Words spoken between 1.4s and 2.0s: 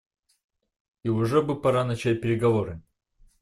бы пора